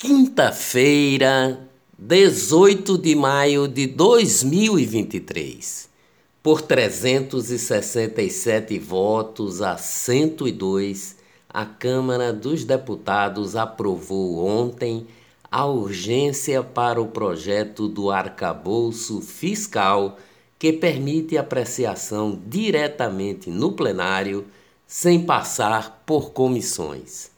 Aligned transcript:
Quinta-feira, 0.00 1.68
18 1.98 2.96
de 2.98 3.16
maio 3.16 3.66
de 3.66 3.88
2023. 3.88 5.88
Por 6.40 6.62
367 6.62 8.78
votos 8.78 9.60
a 9.60 9.76
102, 9.76 11.16
a 11.48 11.66
Câmara 11.66 12.32
dos 12.32 12.62
Deputados 12.62 13.56
aprovou 13.56 14.46
ontem 14.46 15.04
a 15.50 15.66
urgência 15.66 16.62
para 16.62 17.02
o 17.02 17.08
projeto 17.08 17.88
do 17.88 18.08
arcabouço 18.08 19.20
fiscal 19.20 20.16
que 20.60 20.72
permite 20.72 21.36
apreciação 21.36 22.40
diretamente 22.46 23.50
no 23.50 23.72
plenário 23.72 24.46
sem 24.86 25.26
passar 25.26 26.04
por 26.06 26.30
comissões. 26.30 27.36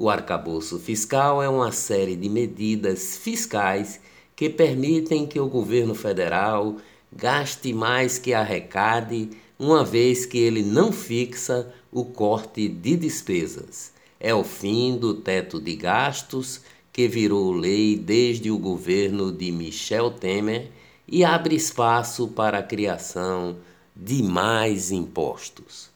O 0.00 0.08
arcabouço 0.08 0.78
fiscal 0.78 1.42
é 1.42 1.48
uma 1.48 1.72
série 1.72 2.14
de 2.14 2.28
medidas 2.28 3.16
fiscais 3.16 3.98
que 4.36 4.48
permitem 4.48 5.26
que 5.26 5.40
o 5.40 5.48
governo 5.48 5.92
federal 5.92 6.76
gaste 7.12 7.72
mais 7.72 8.16
que 8.16 8.32
arrecade, 8.32 9.28
uma 9.58 9.84
vez 9.84 10.24
que 10.24 10.38
ele 10.38 10.62
não 10.62 10.92
fixa 10.92 11.74
o 11.90 12.04
corte 12.04 12.68
de 12.68 12.96
despesas. 12.96 13.92
É 14.20 14.32
o 14.32 14.44
fim 14.44 14.96
do 14.96 15.14
teto 15.14 15.60
de 15.60 15.74
gastos, 15.74 16.60
que 16.92 17.08
virou 17.08 17.52
lei 17.52 17.96
desde 17.96 18.52
o 18.52 18.58
governo 18.58 19.32
de 19.32 19.50
Michel 19.50 20.12
Temer 20.12 20.70
e 21.08 21.24
abre 21.24 21.56
espaço 21.56 22.28
para 22.28 22.58
a 22.58 22.62
criação 22.62 23.56
de 23.96 24.22
mais 24.22 24.92
impostos. 24.92 25.90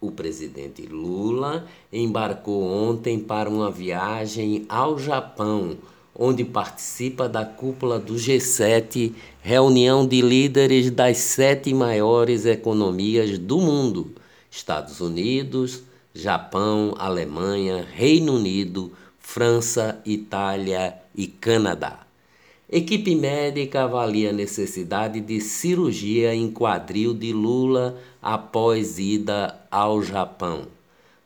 O 0.00 0.10
presidente 0.10 0.86
Lula 0.86 1.66
embarcou 1.92 2.62
ontem 2.62 3.18
para 3.18 3.50
uma 3.50 3.70
viagem 3.70 4.64
ao 4.66 4.98
Japão, 4.98 5.76
onde 6.14 6.42
participa 6.42 7.28
da 7.28 7.44
cúpula 7.44 7.98
do 7.98 8.14
G7, 8.14 9.12
reunião 9.42 10.06
de 10.06 10.22
líderes 10.22 10.90
das 10.90 11.18
sete 11.18 11.74
maiores 11.74 12.46
economias 12.46 13.38
do 13.38 13.58
mundo: 13.58 14.12
Estados 14.50 15.02
Unidos, 15.02 15.82
Japão, 16.14 16.94
Alemanha, 16.96 17.86
Reino 17.92 18.36
Unido, 18.36 18.90
França, 19.18 20.00
Itália 20.06 20.96
e 21.14 21.26
Canadá. 21.26 22.09
Equipe 22.72 23.16
médica 23.16 23.82
avalia 23.82 24.30
a 24.30 24.32
necessidade 24.32 25.20
de 25.20 25.40
cirurgia 25.40 26.32
em 26.32 26.48
quadril 26.48 27.12
de 27.12 27.32
Lula 27.32 28.00
após 28.22 28.96
ida 28.96 29.60
ao 29.68 30.00
Japão. 30.00 30.68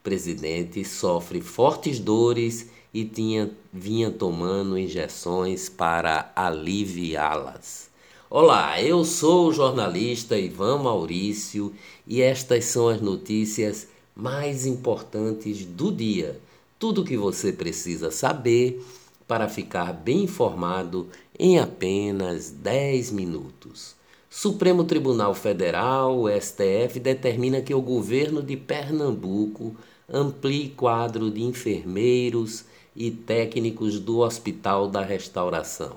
Presidente 0.03 0.83
sofre 0.87 1.43
fortes 1.43 1.99
dores 1.99 2.71
e 2.95 3.05
tinha, 3.05 3.51
vinha 3.71 4.11
tomando 4.11 4.79
injeções 4.79 5.69
para 5.69 6.33
aliviá-las. 6.35 7.91
Olá, 8.31 8.81
eu 8.81 9.05
sou 9.05 9.49
o 9.49 9.53
jornalista 9.53 10.39
Ivan 10.39 10.79
Maurício 10.79 11.75
e 12.07 12.23
estas 12.23 12.65
são 12.65 12.89
as 12.89 13.03
notícias 13.03 13.87
mais 14.17 14.65
importantes 14.65 15.63
do 15.63 15.93
dia. 15.93 16.41
Tudo 16.79 17.03
o 17.03 17.05
que 17.05 17.19
você 17.19 17.53
precisa 17.53 18.11
saber 18.11 18.83
para 19.27 19.49
ficar 19.49 19.93
bem 19.93 20.25
informado 20.25 21.09
em 21.39 21.59
apenas 21.59 22.51
10 22.51 23.11
minutos. 23.11 23.97
Supremo 24.29 24.85
Tribunal 24.85 25.35
Federal, 25.35 26.25
STF, 26.29 26.99
determina 27.01 27.63
que 27.63 27.73
o 27.73 27.81
governo 27.81 28.43
de 28.43 28.57
Pernambuco 28.57 29.77
amplie 30.13 30.71
quadro 30.71 31.31
de 31.31 31.43
enfermeiros 31.43 32.65
e 32.95 33.11
técnicos 33.11 33.99
do 33.99 34.19
Hospital 34.19 34.89
da 34.89 35.03
Restauração. 35.03 35.97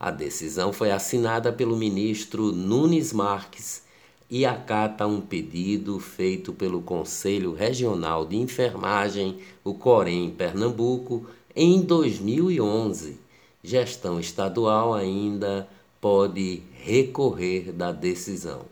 A 0.00 0.10
decisão 0.10 0.72
foi 0.72 0.90
assinada 0.90 1.52
pelo 1.52 1.76
ministro 1.76 2.52
Nunes 2.52 3.12
Marques 3.12 3.83
e 4.30 4.46
acata 4.46 5.06
um 5.06 5.20
pedido 5.20 5.98
feito 6.00 6.52
pelo 6.52 6.80
Conselho 6.80 7.52
Regional 7.52 8.26
de 8.26 8.36
Enfermagem, 8.36 9.38
o 9.62 9.74
COREM 9.74 10.30
Pernambuco, 10.30 11.26
em 11.54 11.80
2011, 11.80 13.18
gestão 13.62 14.18
estadual 14.18 14.92
ainda 14.92 15.68
pode 16.00 16.62
recorrer 16.72 17.72
da 17.72 17.92
decisão. 17.92 18.62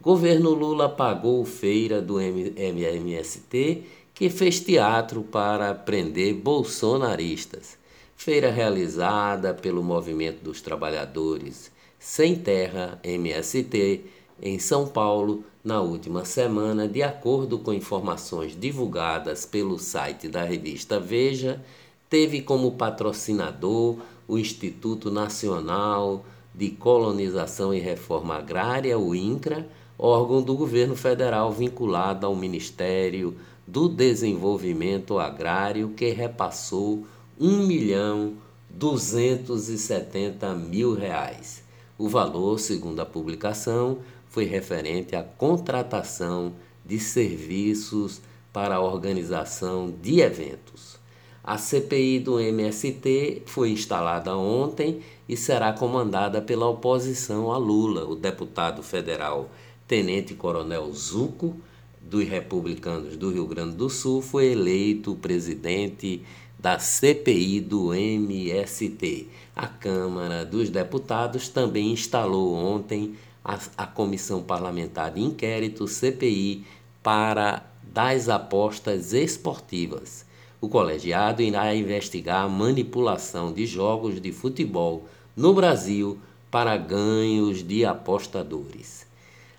Governo 0.00 0.50
Lula 0.50 0.88
pagou 0.88 1.44
feira 1.44 2.00
do 2.00 2.18
MMST 2.18 3.82
que 4.14 4.30
fez 4.30 4.60
teatro 4.60 5.22
para 5.22 5.74
prender 5.74 6.34
bolsonaristas. 6.34 7.76
Feira 8.16 8.50
realizada 8.50 9.52
pelo 9.52 9.82
Movimento 9.82 10.42
dos 10.42 10.60
Trabalhadores 10.60 11.70
Sem 11.98 12.36
Terra, 12.36 12.98
MST, 13.02 14.04
em 14.42 14.58
São 14.58 14.86
Paulo, 14.86 15.44
na 15.62 15.80
última 15.80 16.24
semana, 16.24 16.88
de 16.88 17.02
acordo 17.02 17.58
com 17.58 17.72
informações 17.72 18.58
divulgadas 18.58 19.44
pelo 19.44 19.78
site 19.78 20.28
da 20.28 20.42
revista 20.42 20.98
Veja 20.98 21.62
teve 22.08 22.42
como 22.42 22.72
patrocinador 22.72 23.98
o 24.26 24.36
Instituto 24.36 25.10
Nacional 25.10 26.24
de 26.54 26.70
Colonização 26.70 27.72
e 27.72 27.78
Reforma 27.78 28.34
Agrária, 28.34 28.98
o 28.98 29.14
INCRA, 29.14 29.68
órgão 29.96 30.42
do 30.42 30.56
governo 30.56 30.96
federal 30.96 31.52
vinculado 31.52 32.26
ao 32.26 32.34
Ministério 32.34 33.36
do 33.66 33.88
Desenvolvimento 33.88 35.18
Agrário, 35.18 35.90
que 35.90 36.10
repassou 36.10 37.04
1 37.38 37.66
milhão 37.66 38.34
270 38.70 40.54
mil 40.54 40.94
reais. 40.94 41.62
O 41.96 42.08
valor, 42.08 42.58
segundo 42.58 43.00
a 43.00 43.06
publicação, 43.06 43.98
foi 44.30 44.44
referente 44.44 45.14
à 45.14 45.22
contratação 45.22 46.54
de 46.86 46.98
serviços 46.98 48.22
para 48.52 48.76
a 48.76 48.80
organização 48.80 49.92
de 50.00 50.20
eventos. 50.20 50.98
A 51.42 51.58
CPI 51.58 52.20
do 52.20 52.38
MST 52.38 53.42
foi 53.46 53.70
instalada 53.70 54.36
ontem 54.36 55.00
e 55.28 55.36
será 55.36 55.72
comandada 55.72 56.40
pela 56.40 56.68
oposição 56.68 57.50
a 57.50 57.58
Lula. 57.58 58.04
O 58.04 58.14
deputado 58.14 58.82
federal 58.82 59.50
Tenente 59.86 60.34
Coronel 60.34 60.92
Zuco, 60.92 61.56
dos 62.00 62.26
Republicanos 62.28 63.16
do 63.16 63.30
Rio 63.30 63.46
Grande 63.46 63.74
do 63.74 63.90
Sul, 63.90 64.22
foi 64.22 64.52
eleito 64.52 65.16
presidente 65.16 66.22
da 66.58 66.78
CPI 66.78 67.60
do 67.60 67.94
MST. 67.94 69.28
A 69.56 69.66
Câmara 69.66 70.44
dos 70.44 70.70
Deputados 70.70 71.48
também 71.48 71.92
instalou 71.92 72.54
ontem 72.54 73.16
a, 73.44 73.58
a 73.76 73.86
Comissão 73.86 74.42
Parlamentar 74.42 75.12
de 75.12 75.20
Inquérito 75.20 75.86
CPI 75.86 76.64
para 77.02 77.64
das 77.82 78.28
apostas 78.28 79.12
esportivas. 79.12 80.24
O 80.60 80.68
colegiado 80.68 81.42
irá 81.42 81.74
investigar 81.74 82.44
a 82.44 82.48
manipulação 82.48 83.52
de 83.52 83.66
jogos 83.66 84.20
de 84.20 84.30
futebol 84.30 85.06
no 85.34 85.54
Brasil 85.54 86.18
para 86.50 86.76
ganhos 86.76 87.66
de 87.66 87.84
apostadores. 87.84 89.06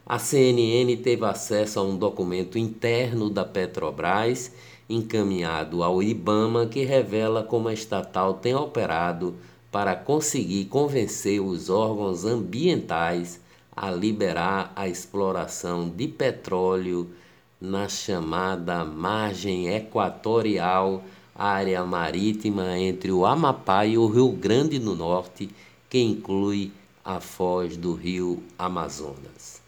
A 0.06 0.20
CNN 0.20 0.96
teve 0.97 1.25
acesso 1.25 1.80
a 1.80 1.84
um 1.84 1.97
documento 1.97 2.58
interno 2.58 3.30
da 3.30 3.46
Petrobras 3.46 4.52
encaminhado 4.90 5.84
ao 5.84 6.03
IBAMA 6.03 6.66
que 6.68 6.84
revela 6.84 7.44
como 7.44 7.70
a 7.70 7.74
estatal 7.74 8.34
tem 8.36 8.53
operado 8.53 9.36
para 9.72 9.96
conseguir 9.96 10.66
convencer 10.66 11.40
os 11.40 11.70
órgãos 11.70 12.25
ambientais 12.25 13.40
a 13.76 13.90
liberar 13.90 14.72
a 14.76 14.88
exploração 14.88 15.90
de 15.90 16.08
petróleo 16.08 17.09
na 17.59 17.88
chamada 17.88 18.84
margem 18.84 19.70
equatorial, 19.70 21.04
área 21.36 21.84
marítima 21.86 22.78
entre 22.78 23.12
o 23.12 23.26
Amapá 23.26 23.86
e 23.86 23.98
o 23.98 24.08
Rio 24.08 24.30
Grande 24.30 24.79
do 24.79 24.96
Norte, 24.96 25.50
que 25.90 26.00
inclui 26.00 26.72
a 27.03 27.20
foz 27.20 27.78
do 27.78 27.94
rio 27.94 28.44
Amazonas. 28.58 29.62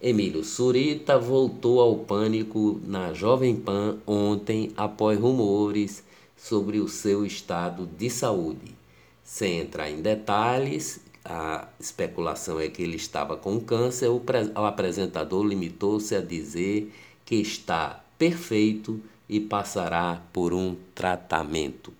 Emílio 0.00 0.44
Surita 0.44 1.18
voltou 1.18 1.80
ao 1.80 1.96
pânico 1.96 2.80
na 2.84 3.12
Jovem 3.12 3.56
Pan 3.56 3.96
ontem 4.06 4.72
após 4.76 5.18
rumores 5.18 6.04
sobre 6.36 6.78
o 6.78 6.88
seu 6.88 7.26
estado 7.26 7.88
de 7.98 8.08
saúde. 8.08 8.76
Sem 9.24 9.58
entrar 9.58 9.90
em 9.90 10.00
detalhes, 10.00 11.00
a 11.28 11.68
especulação 11.78 12.58
é 12.58 12.68
que 12.68 12.82
ele 12.82 12.96
estava 12.96 13.36
com 13.36 13.60
câncer, 13.60 14.08
o, 14.08 14.16
o 14.16 14.64
apresentador 14.64 15.44
limitou-se 15.44 16.14
a 16.14 16.22
dizer 16.22 16.90
que 17.26 17.36
está 17.36 18.02
perfeito 18.18 18.98
e 19.28 19.38
passará 19.38 20.22
por 20.32 20.54
um 20.54 20.74
tratamento. 20.94 21.92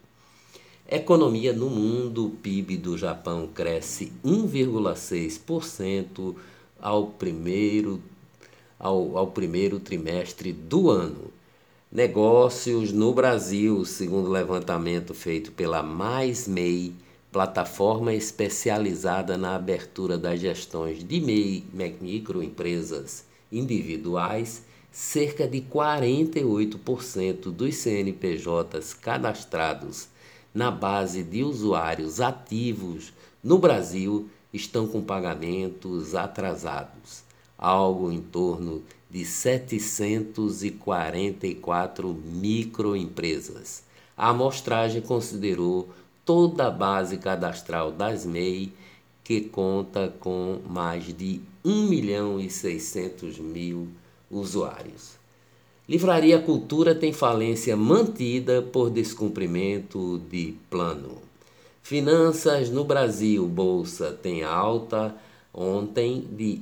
Economia 0.90 1.52
no 1.52 1.68
mundo, 1.68 2.28
o 2.28 2.30
PIB 2.30 2.78
do 2.78 2.96
Japão 2.96 3.46
cresce 3.54 4.10
1,6% 4.24 6.34
ao 6.80 7.08
primeiro, 7.08 8.00
ao, 8.78 9.18
ao 9.18 9.26
primeiro 9.26 9.78
trimestre 9.78 10.54
do 10.54 10.88
ano. 10.88 11.30
negócios 11.92 12.92
no 12.92 13.12
Brasil, 13.12 13.84
segundo 13.84 14.30
levantamento 14.30 15.12
feito 15.12 15.52
pela 15.52 15.82
Mais 15.82 16.48
MEI, 16.48 16.94
plataforma 17.38 18.12
especializada 18.12 19.38
na 19.38 19.54
abertura 19.54 20.18
das 20.18 20.40
gestões 20.40 21.04
de 21.04 21.20
microempresas 22.00 23.24
individuais, 23.52 24.64
cerca 24.90 25.46
de 25.46 25.60
48% 25.60 27.52
dos 27.52 27.76
CNPJs 27.76 28.92
cadastrados 28.92 30.08
na 30.52 30.72
base 30.72 31.22
de 31.22 31.44
usuários 31.44 32.20
ativos 32.20 33.12
no 33.40 33.56
Brasil 33.56 34.28
estão 34.52 34.88
com 34.88 35.00
pagamentos 35.00 36.16
atrasados, 36.16 37.22
algo 37.56 38.10
em 38.10 38.20
torno 38.20 38.82
de 39.08 39.24
744 39.24 42.12
microempresas. 42.12 43.84
A 44.16 44.30
amostragem 44.30 45.00
considerou 45.00 45.88
toda 46.28 46.66
a 46.66 46.70
base 46.70 47.16
cadastral 47.16 47.90
das 47.90 48.26
MEI, 48.26 48.70
que 49.24 49.40
conta 49.40 50.12
com 50.20 50.58
mais 50.68 51.16
de 51.16 51.40
1 51.64 51.88
milhão 51.88 52.38
e 52.38 52.50
600 52.50 53.38
mil 53.38 53.88
usuários. 54.30 55.16
Livraria 55.88 56.38
Cultura 56.38 56.94
tem 56.94 57.14
falência 57.14 57.74
mantida 57.78 58.60
por 58.60 58.90
descumprimento 58.90 60.20
de 60.30 60.54
plano. 60.68 61.16
Finanças 61.80 62.68
no 62.68 62.84
Brasil, 62.84 63.48
Bolsa 63.48 64.12
tem 64.12 64.42
alta 64.42 65.16
ontem 65.54 66.28
de 66.30 66.60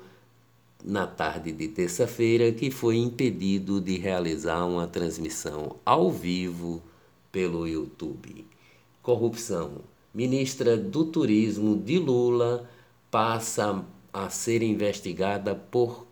na 0.83 1.07
tarde 1.07 1.53
de 1.53 1.69
terça-feira 1.69 2.51
que 2.51 2.71
foi 2.71 2.97
impedido 2.97 3.79
de 3.79 3.99
realizar 3.99 4.65
uma 4.65 4.87
transmissão 4.87 5.77
ao 5.85 6.11
vivo 6.11 6.83
pelo 7.31 7.67
YouTube. 7.67 8.47
Corrupção. 9.03 9.83
Ministra 10.13 10.77
do 10.77 11.05
Turismo 11.05 11.77
de 11.77 11.99
Lula 11.99 12.69
passa 13.11 13.85
a 14.13 14.29
ser 14.31 14.63
investigada 14.63 15.55
por 15.55 16.07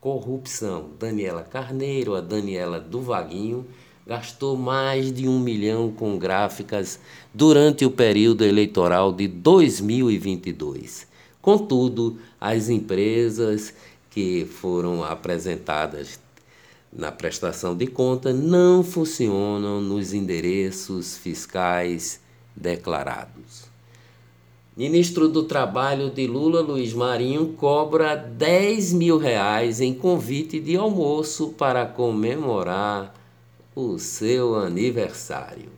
corrupção. 0.00 0.90
Daniela 0.98 1.42
Carneiro, 1.42 2.14
a 2.14 2.20
Daniela 2.20 2.78
do 2.78 3.00
Vaguinho, 3.00 3.66
gastou 4.06 4.56
mais 4.56 5.12
de 5.12 5.26
um 5.28 5.38
milhão 5.38 5.90
com 5.90 6.16
gráficas 6.16 7.00
durante 7.34 7.84
o 7.84 7.90
período 7.90 8.44
eleitoral 8.44 9.12
de 9.12 9.26
2022. 9.26 11.06
Contudo, 11.42 12.18
as 12.40 12.68
empresas 12.68 13.74
que 14.10 14.44
foram 14.44 15.02
apresentadas 15.02 16.20
na 16.96 17.12
prestação 17.12 17.76
de 17.76 17.86
conta 17.86 18.32
não 18.32 18.82
funcionam 18.82 19.82
nos 19.82 20.14
endereços 20.14 21.16
fiscais 21.18 22.20
declarados. 22.56 23.66
Ministro 24.74 25.28
do 25.28 25.42
Trabalho 25.42 26.10
de 26.10 26.26
Lula, 26.26 26.60
Luiz 26.62 26.94
Marinho, 26.94 27.48
cobra 27.48 28.16
10 28.16 28.94
mil 28.94 29.18
reais 29.18 29.80
em 29.80 29.92
convite 29.92 30.58
de 30.58 30.74
almoço 30.76 31.50
para 31.50 31.84
comemorar 31.84 33.14
o 33.74 33.98
seu 33.98 34.54
aniversário. 34.54 35.68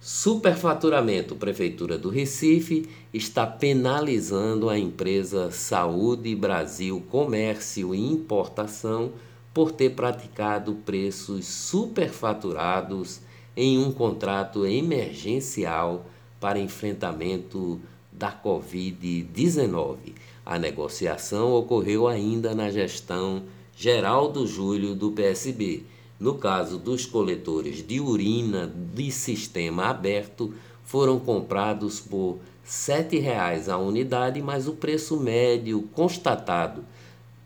Superfaturamento. 0.00 1.36
Prefeitura 1.36 1.96
do 1.98 2.08
Recife 2.08 2.88
está 3.12 3.46
penalizando 3.46 4.68
a 4.68 4.78
empresa 4.78 5.50
Saúde 5.50 6.34
Brasil 6.34 7.02
Comércio 7.08 7.94
e 7.94 8.00
Importação 8.00 9.12
por 9.52 9.72
ter 9.72 9.90
praticado 9.90 10.74
preços 10.86 11.46
superfaturados 11.46 13.20
em 13.56 13.78
um 13.78 13.92
contrato 13.92 14.66
emergencial 14.66 16.06
para 16.40 16.58
enfrentamento 16.58 17.80
da 18.10 18.32
Covid-19. 18.32 19.96
A 20.44 20.58
negociação 20.58 21.52
ocorreu 21.52 22.08
ainda 22.08 22.54
na 22.54 22.70
gestão 22.70 23.42
Geraldo 23.76 24.46
Júlio 24.46 24.94
do 24.94 25.12
PSB. 25.12 25.84
No 26.18 26.34
caso 26.34 26.78
dos 26.78 27.04
coletores 27.04 27.86
de 27.86 28.00
urina 28.00 28.72
de 28.94 29.10
sistema 29.10 29.86
aberto, 29.86 30.54
foram 30.84 31.18
comprados 31.18 32.00
por 32.00 32.34
R$ 32.34 32.68
7,00 32.68 33.68
a 33.68 33.76
unidade, 33.76 34.40
mas 34.40 34.68
o 34.68 34.74
preço 34.74 35.18
médio 35.18 35.82
constatado 35.92 36.84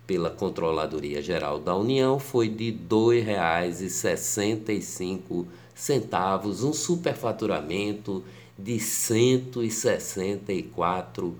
pela 0.07 0.31
Controladoria 0.31 1.21
Geral 1.21 1.59
da 1.59 1.77
União 1.77 2.21
foi 2.21 2.49
de 2.49 2.71
R$ 2.71 2.79
2,65, 2.89 5.47
um 6.63 6.73
superfaturamento 6.73 8.23
de 8.57 8.77
164%. 8.77 11.35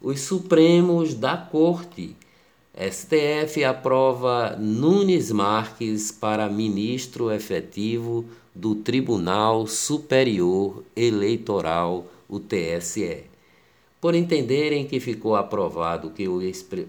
Os 0.00 0.20
Supremos 0.20 1.14
da 1.14 1.36
Corte 1.36 2.14
STF 2.78 3.64
aprova 3.64 4.54
Nunes 4.58 5.32
Marques 5.32 6.12
para 6.12 6.48
ministro 6.48 7.32
efetivo 7.32 8.26
do 8.54 8.74
Tribunal 8.74 9.66
Superior 9.66 10.84
Eleitoral, 10.94 12.06
o 12.28 12.38
TSE. 12.38 13.24
Por 13.98 14.14
entenderem 14.14 14.86
que 14.86 15.00
ficou 15.00 15.34
aprovado 15.34 16.10
que 16.10 16.28
o 16.28 16.40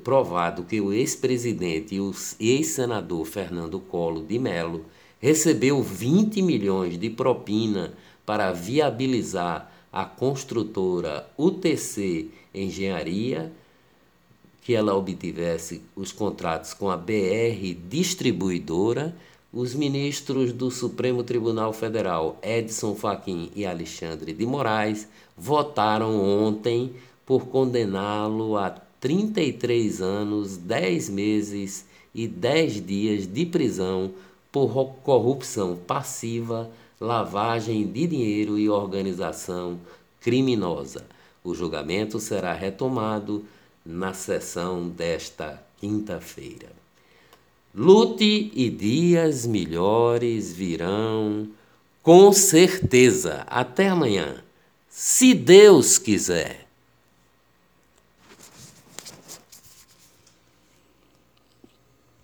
provado 0.03 0.63
que 0.63 0.81
o 0.81 0.91
ex-presidente 0.91 1.95
e 1.95 2.01
o 2.01 2.13
ex-senador 2.37 3.25
Fernando 3.25 3.79
Collor 3.79 4.25
de 4.25 4.37
Mello 4.37 4.83
recebeu 5.19 5.81
20 5.81 6.41
milhões 6.41 6.97
de 6.97 7.09
propina 7.09 7.93
para 8.25 8.51
viabilizar 8.51 9.71
a 9.91 10.05
construtora 10.05 11.27
UTC 11.37 12.27
Engenharia 12.53 13.51
que 14.67 14.75
ela 14.75 14.93
obtivesse 14.93 15.81
os 15.95 16.11
contratos 16.11 16.73
com 16.73 16.89
a 16.89 16.97
BR 16.97 17.73
Distribuidora, 17.87 19.15
os 19.53 19.73
ministros 19.73 20.51
do 20.51 20.69
Supremo 20.69 21.23
Tribunal 21.23 21.71
Federal, 21.71 22.37
Edson 22.43 22.93
Fachin 22.93 23.49
e 23.55 23.65
Alexandre 23.65 24.33
de 24.33 24.45
Moraes, 24.45 25.07
votaram 25.37 26.19
ontem 26.21 26.91
por 27.25 27.47
condená-lo 27.47 28.57
a 28.57 28.71
33 28.99 30.01
anos, 30.01 30.57
10 30.57 31.09
meses 31.11 31.85
e 32.13 32.27
10 32.27 32.85
dias 32.85 33.25
de 33.25 33.45
prisão 33.45 34.11
por 34.57 34.85
corrupção 35.03 35.75
passiva, 35.75 36.69
lavagem 36.99 37.85
de 37.85 38.07
dinheiro 38.07 38.57
e 38.57 38.67
organização 38.69 39.79
criminosa. 40.19 41.05
O 41.43 41.53
julgamento 41.53 42.19
será 42.19 42.53
retomado 42.53 43.45
na 43.85 44.13
sessão 44.13 44.89
desta 44.89 45.63
quinta-feira. 45.79 46.71
Lute 47.73 48.51
e 48.55 48.69
dias 48.69 49.45
melhores 49.45 50.51
virão, 50.51 51.47
com 52.01 52.33
certeza. 52.33 53.45
Até 53.47 53.89
amanhã, 53.89 54.43
se 54.89 55.33
Deus 55.33 55.97
quiser. 55.97 56.66